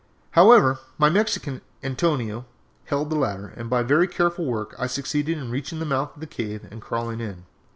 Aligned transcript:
"However, 0.31 0.79
my 0.97 1.11
Mexican, 1.11 1.61
Antonio, 1.83 2.45
held 2.85 3.11
the 3.11 3.15
ladder, 3.15 3.53
and 3.55 3.69
by 3.69 3.83
very 3.83 4.07
careful 4.07 4.45
work 4.45 4.73
I 4.79 4.87
succeeded 4.87 5.37
in 5.37 5.51
reaching 5.51 5.77
the 5.77 5.85
mouth 5.85 6.15
of 6.15 6.21
the 6.21 6.25
cave 6.25 6.67
and 6.71 6.81
crawling 6.81 7.19
in. 7.21 7.45